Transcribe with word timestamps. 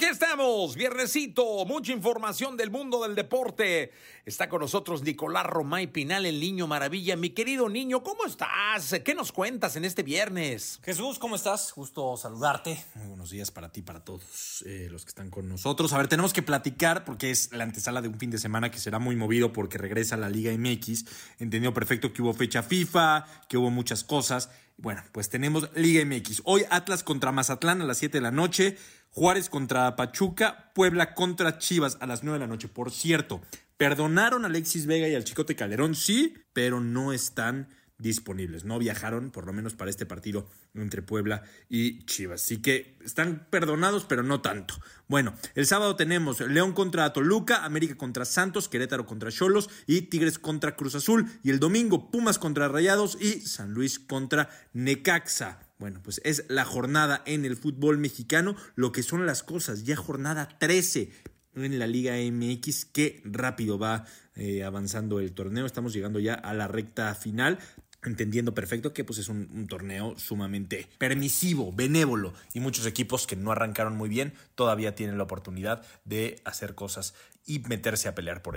Aquí 0.00 0.08
estamos, 0.08 0.76
viernesito, 0.76 1.66
mucha 1.66 1.92
información 1.92 2.56
del 2.56 2.70
mundo 2.70 3.02
del 3.02 3.14
deporte. 3.14 3.92
Está 4.24 4.48
con 4.48 4.62
nosotros 4.62 5.02
Nicolás 5.02 5.44
Romay 5.44 5.88
Pinal, 5.88 6.24
el 6.24 6.40
niño 6.40 6.66
maravilla. 6.66 7.16
Mi 7.16 7.28
querido 7.28 7.68
niño, 7.68 8.02
¿cómo 8.02 8.24
estás? 8.24 8.98
¿Qué 9.04 9.14
nos 9.14 9.30
cuentas 9.30 9.76
en 9.76 9.84
este 9.84 10.02
viernes? 10.02 10.80
Jesús, 10.84 11.18
¿cómo 11.18 11.36
estás? 11.36 11.74
Gusto 11.74 12.16
saludarte. 12.16 12.82
Muy 12.94 13.08
buenos 13.08 13.28
días 13.28 13.50
para 13.50 13.72
ti, 13.72 13.82
para 13.82 14.02
todos 14.02 14.64
eh, 14.66 14.88
los 14.90 15.04
que 15.04 15.10
están 15.10 15.28
con 15.28 15.50
nosotros. 15.50 15.92
A 15.92 15.98
ver, 15.98 16.08
tenemos 16.08 16.32
que 16.32 16.40
platicar 16.40 17.04
porque 17.04 17.30
es 17.30 17.52
la 17.52 17.64
antesala 17.64 18.00
de 18.00 18.08
un 18.08 18.18
fin 18.18 18.30
de 18.30 18.38
semana 18.38 18.70
que 18.70 18.78
será 18.78 18.98
muy 18.98 19.16
movido 19.16 19.52
porque 19.52 19.76
regresa 19.76 20.14
a 20.14 20.18
la 20.18 20.30
Liga 20.30 20.50
MX. 20.50 21.04
Entendido 21.40 21.74
perfecto 21.74 22.10
que 22.14 22.22
hubo 22.22 22.32
fecha 22.32 22.62
FIFA, 22.62 23.26
que 23.50 23.58
hubo 23.58 23.70
muchas 23.70 24.02
cosas. 24.02 24.48
Bueno, 24.78 25.02
pues 25.12 25.28
tenemos 25.28 25.68
Liga 25.74 26.02
MX. 26.06 26.40
Hoy 26.44 26.64
Atlas 26.70 27.02
contra 27.02 27.32
Mazatlán 27.32 27.82
a 27.82 27.84
las 27.84 27.98
7 27.98 28.16
de 28.16 28.22
la 28.22 28.30
noche. 28.30 28.78
Juárez 29.10 29.48
contra 29.48 29.96
Pachuca, 29.96 30.72
Puebla 30.74 31.14
contra 31.14 31.58
Chivas 31.58 31.98
a 32.00 32.06
las 32.06 32.22
9 32.22 32.38
de 32.38 32.46
la 32.46 32.52
noche. 32.52 32.68
Por 32.68 32.90
cierto, 32.92 33.40
perdonaron 33.76 34.44
a 34.44 34.48
Alexis 34.48 34.86
Vega 34.86 35.08
y 35.08 35.14
al 35.14 35.24
Chicote 35.24 35.56
Calderón, 35.56 35.94
sí, 35.94 36.34
pero 36.52 36.80
no 36.80 37.12
están 37.12 37.68
disponibles. 38.00 38.64
No 38.64 38.78
viajaron, 38.78 39.30
por 39.30 39.46
lo 39.46 39.52
menos 39.52 39.74
para 39.74 39.90
este 39.90 40.06
partido 40.06 40.46
entre 40.74 41.02
Puebla 41.02 41.42
y 41.68 42.04
Chivas. 42.04 42.42
Así 42.42 42.60
que 42.62 42.96
están 43.04 43.46
perdonados, 43.50 44.04
pero 44.04 44.22
no 44.22 44.40
tanto. 44.40 44.74
Bueno, 45.06 45.34
el 45.54 45.66
sábado 45.66 45.96
tenemos 45.96 46.40
León 46.40 46.72
contra 46.72 47.12
Toluca, 47.12 47.64
América 47.64 47.96
contra 47.96 48.24
Santos, 48.24 48.68
Querétaro 48.68 49.06
contra 49.06 49.30
Cholos 49.30 49.70
y 49.86 50.02
Tigres 50.02 50.38
contra 50.38 50.76
Cruz 50.76 50.94
Azul. 50.94 51.26
Y 51.42 51.50
el 51.50 51.60
domingo 51.60 52.10
Pumas 52.10 52.38
contra 52.38 52.68
Rayados 52.68 53.18
y 53.20 53.40
San 53.40 53.72
Luis 53.74 53.98
contra 53.98 54.48
Necaxa. 54.72 55.69
Bueno, 55.80 56.02
pues 56.02 56.20
es 56.24 56.44
la 56.48 56.66
jornada 56.66 57.22
en 57.24 57.46
el 57.46 57.56
fútbol 57.56 57.96
mexicano, 57.96 58.54
lo 58.74 58.92
que 58.92 59.02
son 59.02 59.24
las 59.24 59.42
cosas, 59.42 59.84
ya 59.84 59.96
jornada 59.96 60.46
13 60.58 61.10
en 61.54 61.78
la 61.78 61.86
Liga 61.86 62.16
MX, 62.16 62.84
qué 62.84 63.22
rápido 63.24 63.78
va 63.78 64.04
eh, 64.36 64.62
avanzando 64.62 65.20
el 65.20 65.32
torneo, 65.32 65.64
estamos 65.64 65.94
llegando 65.94 66.20
ya 66.20 66.34
a 66.34 66.52
la 66.52 66.68
recta 66.68 67.14
final 67.14 67.58
entendiendo 68.04 68.54
perfecto 68.54 68.92
que 68.92 69.04
pues 69.04 69.18
es 69.18 69.28
un, 69.28 69.66
torneo 69.68 70.14
sumamente 70.18 70.88
permisivo, 70.98 71.72
benévolo 71.72 72.32
y 72.54 72.60
muchos 72.60 72.86
equipos 72.86 73.26
que 73.26 73.36
no 73.36 73.52
arrancaron 73.52 73.96
muy 73.96 74.08
bien 74.08 74.34
todavía 74.54 74.94
tienen 74.94 75.18
la 75.18 75.24
oportunidad 75.24 75.82
de 76.04 76.40
hacer 76.44 76.74
cosas 76.74 77.14
y 77.46 77.60
meterse 77.60 78.08
a 78.08 78.14
pelear 78.14 78.42
por 78.42 78.56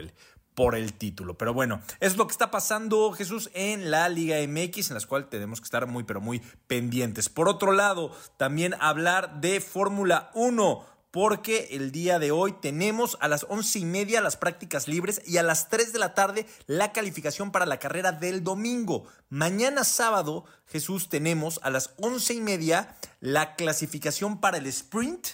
por 0.55 0.75
el 0.75 0.93
título. 0.93 1.37
Pero 1.37 1.53
bueno, 1.53 1.81
es 1.99 2.15
lo 2.17 2.27
que 2.27 2.31
está 2.31 2.51
pasando, 2.51 3.11
Jesús, 3.11 3.49
en 3.53 3.89
la 3.91 4.09
Liga 4.09 4.37
MX, 4.47 4.89
en 4.89 4.93
las 4.95 5.07
cuales 5.07 5.29
tenemos 5.29 5.59
que 5.59 5.65
estar 5.65 5.87
muy, 5.87 6.03
pero 6.03 6.21
muy 6.21 6.41
pendientes. 6.67 7.29
Por 7.29 7.49
otro 7.49 7.71
lado, 7.71 8.11
también 8.37 8.75
hablar 8.79 9.41
de 9.41 9.61
Fórmula 9.61 10.29
1 10.35 10.85
porque 11.13 11.67
el 11.69 11.91
día 11.91 12.17
de 12.17 12.31
hoy 12.31 12.53
tenemos 12.53 13.19
a 13.21 13.27
las 13.27 13.45
once 13.47 13.77
y 13.77 13.85
media 13.85 14.19
las 14.19 14.35
prácticas 14.35 14.87
libres 14.87 15.21
y 15.27 15.37
a 15.37 15.43
las 15.43 15.69
3 15.69 15.93
de 15.93 15.99
la 15.99 16.15
tarde 16.15 16.47
la 16.65 16.91
calificación 16.91 17.51
para 17.51 17.67
la 17.67 17.77
carrera 17.77 18.11
del 18.11 18.43
domingo. 18.43 19.05
Mañana 19.29 19.83
sábado, 19.83 20.45
Jesús, 20.65 21.09
tenemos 21.09 21.59
a 21.61 21.69
las 21.69 21.91
once 21.97 22.33
y 22.33 22.41
media 22.41 22.97
la 23.19 23.55
clasificación 23.55 24.41
para 24.41 24.57
el 24.57 24.65
sprint 24.65 25.27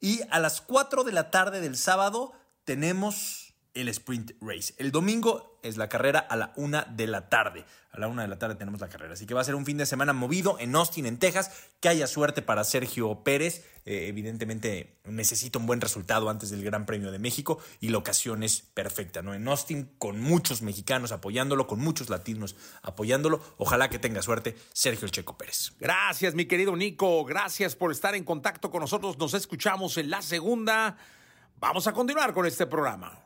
y 0.00 0.22
a 0.30 0.38
las 0.40 0.62
4 0.62 1.04
de 1.04 1.12
la 1.12 1.30
tarde 1.30 1.60
del 1.60 1.76
sábado 1.76 2.32
tenemos 2.64 3.45
el 3.76 3.88
sprint 3.88 4.32
race. 4.40 4.74
El 4.78 4.90
domingo 4.90 5.58
es 5.62 5.76
la 5.76 5.88
carrera 5.88 6.18
a 6.18 6.36
la 6.36 6.52
una 6.56 6.84
de 6.84 7.06
la 7.06 7.28
tarde. 7.28 7.64
A 7.92 8.00
la 8.00 8.08
una 8.08 8.22
de 8.22 8.28
la 8.28 8.38
tarde 8.38 8.56
tenemos 8.56 8.80
la 8.80 8.88
carrera. 8.88 9.14
Así 9.14 9.26
que 9.26 9.34
va 9.34 9.40
a 9.40 9.44
ser 9.44 9.54
un 9.54 9.64
fin 9.64 9.76
de 9.78 9.86
semana 9.86 10.12
movido 10.12 10.58
en 10.58 10.74
Austin, 10.74 11.06
en 11.06 11.18
Texas. 11.18 11.50
Que 11.80 11.88
haya 11.88 12.06
suerte 12.06 12.42
para 12.42 12.64
Sergio 12.64 13.22
Pérez. 13.22 13.64
Eh, 13.84 14.08
evidentemente 14.08 14.98
necesita 15.04 15.58
un 15.58 15.66
buen 15.66 15.80
resultado 15.80 16.28
antes 16.28 16.50
del 16.50 16.64
Gran 16.64 16.86
Premio 16.86 17.12
de 17.12 17.18
México 17.18 17.58
y 17.80 17.90
la 17.90 17.98
ocasión 17.98 18.42
es 18.42 18.60
perfecta, 18.60 19.22
¿no? 19.22 19.32
En 19.32 19.46
Austin 19.46 19.92
con 19.98 20.20
muchos 20.20 20.60
mexicanos 20.62 21.12
apoyándolo, 21.12 21.66
con 21.66 21.78
muchos 21.78 22.10
latinos 22.10 22.56
apoyándolo. 22.82 23.40
Ojalá 23.58 23.88
que 23.88 23.98
tenga 23.98 24.22
suerte 24.22 24.56
Sergio 24.72 25.08
Checo 25.08 25.38
Pérez. 25.38 25.72
Gracias, 25.78 26.34
mi 26.34 26.46
querido 26.46 26.74
Nico. 26.74 27.24
Gracias 27.24 27.76
por 27.76 27.92
estar 27.92 28.14
en 28.14 28.24
contacto 28.24 28.70
con 28.70 28.80
nosotros. 28.80 29.18
Nos 29.18 29.34
escuchamos 29.34 29.96
en 29.98 30.10
la 30.10 30.22
segunda. 30.22 30.96
Vamos 31.58 31.86
a 31.86 31.92
continuar 31.92 32.34
con 32.34 32.44
este 32.44 32.66
programa. 32.66 33.25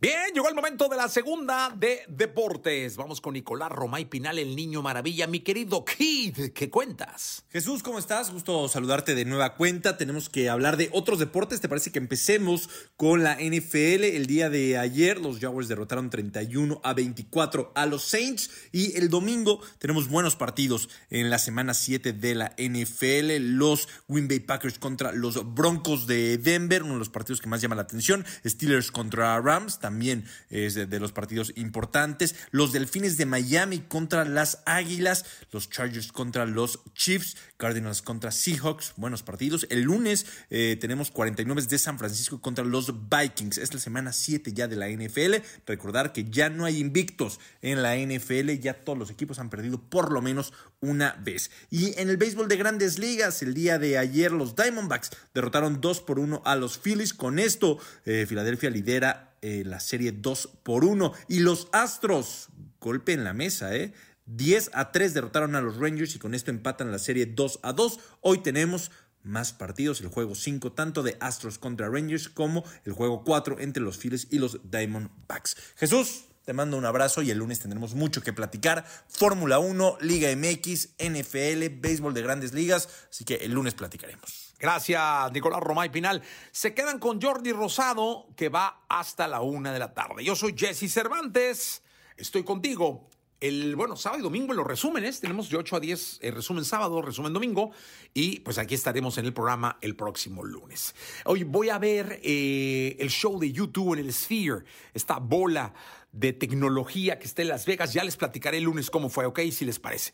Bien, 0.00 0.32
llegó 0.32 0.48
el 0.48 0.54
momento 0.54 0.88
de 0.88 0.96
la 0.96 1.08
segunda 1.08 1.74
de 1.76 2.02
deportes. 2.06 2.96
Vamos 2.96 3.20
con 3.20 3.34
Nicolás 3.34 3.72
Romay 3.72 4.04
Pinal, 4.04 4.38
el 4.38 4.54
niño 4.54 4.80
maravilla. 4.80 5.26
Mi 5.26 5.40
querido 5.40 5.84
Kid, 5.84 6.52
¿qué 6.54 6.70
cuentas? 6.70 7.44
Jesús, 7.50 7.82
¿cómo 7.82 7.98
estás? 7.98 8.30
Gusto 8.30 8.68
saludarte 8.68 9.16
de 9.16 9.24
nueva 9.24 9.56
cuenta. 9.56 9.96
Tenemos 9.96 10.28
que 10.28 10.48
hablar 10.48 10.76
de 10.76 10.88
otros 10.92 11.18
deportes. 11.18 11.60
¿Te 11.60 11.68
parece 11.68 11.90
que 11.90 11.98
empecemos 11.98 12.70
con 12.96 13.24
la 13.24 13.38
NFL? 13.40 14.04
El 14.04 14.26
día 14.26 14.48
de 14.48 14.78
ayer 14.78 15.20
los 15.20 15.40
Jaguars 15.40 15.66
derrotaron 15.66 16.10
31 16.10 16.80
a 16.84 16.94
24 16.94 17.72
a 17.74 17.86
los 17.86 18.04
Saints 18.04 18.52
y 18.70 18.96
el 18.98 19.08
domingo 19.08 19.60
tenemos 19.78 20.06
buenos 20.06 20.36
partidos 20.36 20.90
en 21.10 21.28
la 21.28 21.40
semana 21.40 21.74
7 21.74 22.12
de 22.12 22.36
la 22.36 22.54
NFL. 22.56 23.36
Los 23.56 23.88
Green 24.06 24.28
Bay 24.28 24.38
Packers 24.38 24.78
contra 24.78 25.10
los 25.10 25.56
Broncos 25.56 26.06
de 26.06 26.38
Denver, 26.38 26.84
uno 26.84 26.92
de 26.92 26.98
los 27.00 27.10
partidos 27.10 27.40
que 27.40 27.48
más 27.48 27.60
llama 27.60 27.74
la 27.74 27.82
atención. 27.82 28.24
Steelers 28.46 28.92
contra 28.92 29.40
Rams 29.40 29.80
también 29.88 30.26
es 30.50 30.74
de, 30.74 31.00
los 31.00 31.12
partidos 31.12 31.50
importantes. 31.56 32.34
Los 32.50 32.72
Delfines 32.72 33.16
de 33.16 33.24
Miami 33.24 33.78
contra 33.78 34.26
las 34.26 34.62
Águilas, 34.66 35.24
los 35.50 35.70
Chargers 35.70 36.12
contra 36.12 36.44
los 36.44 36.80
Chiefs, 36.92 37.38
Cardinals 37.56 38.02
contra 38.02 38.30
Seahawks, 38.30 38.92
buenos 38.96 39.22
partidos. 39.22 39.66
El 39.70 39.84
lunes 39.84 40.26
eh, 40.50 40.76
tenemos 40.78 41.10
49 41.10 41.62
de 41.62 41.78
San 41.78 41.98
Francisco 41.98 42.42
contra 42.42 42.66
los 42.66 43.08
Vikings. 43.08 43.56
Es 43.56 43.72
la 43.72 43.80
semana 43.80 44.12
7 44.12 44.52
ya 44.52 44.68
de 44.68 44.76
la 44.76 44.90
NFL. 44.90 45.36
Recordar 45.66 46.12
que 46.12 46.24
ya 46.24 46.50
no 46.50 46.66
hay 46.66 46.80
invictos 46.80 47.40
en 47.62 47.82
la 47.82 47.96
NFL, 47.96 48.50
ya 48.60 48.74
todos 48.74 48.98
los 48.98 49.10
equipos 49.10 49.38
han 49.38 49.48
perdido 49.48 49.80
por 49.80 50.12
lo 50.12 50.20
menos 50.20 50.52
una 50.80 51.12
vez. 51.24 51.50
Y 51.70 51.98
en 51.98 52.10
el 52.10 52.18
béisbol 52.18 52.46
de 52.46 52.58
grandes 52.58 52.98
ligas, 52.98 53.40
el 53.40 53.54
día 53.54 53.78
de 53.78 53.96
ayer 53.96 54.32
los 54.32 54.54
Diamondbacks 54.54 55.12
derrotaron 55.32 55.80
2 55.80 56.00
por 56.02 56.18
1 56.18 56.42
a 56.44 56.56
los 56.56 56.78
Phillies. 56.78 57.14
Con 57.14 57.38
esto, 57.38 57.78
eh, 58.04 58.26
Filadelfia 58.28 58.68
lidera 58.68 59.28
eh, 59.42 59.62
la 59.64 59.80
serie 59.80 60.12
2 60.12 60.58
por 60.62 60.84
1. 60.84 61.12
Y 61.28 61.40
los 61.40 61.68
Astros, 61.72 62.48
golpe 62.80 63.12
en 63.12 63.24
la 63.24 63.32
mesa, 63.32 63.74
¿eh? 63.74 63.92
10 64.26 64.70
a 64.74 64.92
3 64.92 65.14
derrotaron 65.14 65.54
a 65.56 65.62
los 65.62 65.78
Rangers 65.78 66.14
y 66.14 66.18
con 66.18 66.34
esto 66.34 66.50
empatan 66.50 66.92
la 66.92 66.98
serie 66.98 67.26
2 67.26 67.60
a 67.62 67.72
2. 67.72 67.98
Hoy 68.20 68.38
tenemos 68.38 68.90
más 69.22 69.52
partidos, 69.52 70.00
el 70.00 70.08
juego 70.08 70.34
5 70.34 70.72
tanto 70.72 71.02
de 71.02 71.16
Astros 71.20 71.58
contra 71.58 71.88
Rangers 71.88 72.28
como 72.28 72.64
el 72.84 72.92
juego 72.92 73.24
4 73.24 73.60
entre 73.60 73.82
los 73.82 73.98
Phillies 73.98 74.28
y 74.30 74.38
los 74.38 74.60
Diamondbacks. 74.70 75.56
Jesús, 75.76 76.24
te 76.44 76.52
mando 76.52 76.76
un 76.78 76.84
abrazo 76.86 77.22
y 77.22 77.30
el 77.30 77.38
lunes 77.38 77.60
tendremos 77.60 77.94
mucho 77.94 78.22
que 78.22 78.32
platicar. 78.32 78.86
Fórmula 79.08 79.58
1, 79.58 79.98
Liga 80.00 80.34
MX, 80.34 80.94
NFL, 80.98 81.78
béisbol 81.80 82.14
de 82.14 82.22
grandes 82.22 82.54
ligas, 82.54 82.88
así 83.10 83.24
que 83.24 83.36
el 83.36 83.52
lunes 83.52 83.74
platicaremos. 83.74 84.47
Gracias, 84.58 85.32
Nicolás 85.32 85.60
Romay 85.60 85.90
Pinal. 85.90 86.20
Se 86.50 86.74
quedan 86.74 86.98
con 86.98 87.20
Jordi 87.22 87.52
Rosado, 87.52 88.26
que 88.36 88.48
va 88.48 88.84
hasta 88.88 89.28
la 89.28 89.40
una 89.40 89.72
de 89.72 89.78
la 89.78 89.94
tarde. 89.94 90.24
Yo 90.24 90.34
soy 90.34 90.54
Jesse 90.56 90.92
Cervantes. 90.92 91.82
Estoy 92.16 92.42
contigo. 92.42 93.08
El, 93.40 93.76
bueno, 93.76 93.94
sábado 93.94 94.18
y 94.18 94.24
domingo 94.24 94.52
en 94.52 94.56
los 94.56 94.66
resúmenes. 94.66 95.20
Tenemos 95.20 95.48
de 95.48 95.58
8 95.58 95.76
a 95.76 95.80
10 95.80 96.18
el 96.22 96.34
resumen 96.34 96.64
sábado, 96.64 97.00
resumen 97.02 97.32
domingo. 97.32 97.70
Y 98.12 98.40
pues 98.40 98.58
aquí 98.58 98.74
estaremos 98.74 99.16
en 99.18 99.26
el 99.26 99.32
programa 99.32 99.78
el 99.80 99.94
próximo 99.94 100.44
lunes. 100.44 100.92
Hoy 101.24 101.44
voy 101.44 101.68
a 101.68 101.78
ver 101.78 102.18
eh, 102.24 102.96
el 102.98 103.10
show 103.10 103.38
de 103.38 103.52
YouTube 103.52 103.94
en 103.94 104.00
el 104.00 104.12
Sphere. 104.12 104.64
Esta 104.92 105.20
bola 105.20 105.72
de 106.10 106.32
tecnología 106.32 107.20
que 107.20 107.26
está 107.26 107.42
en 107.42 107.48
Las 107.48 107.64
Vegas. 107.64 107.92
Ya 107.92 108.02
les 108.02 108.16
platicaré 108.16 108.58
el 108.58 108.64
lunes 108.64 108.90
cómo 108.90 109.08
fue, 109.08 109.24
¿ok? 109.26 109.38
Si 109.52 109.64
les 109.64 109.78
parece. 109.78 110.12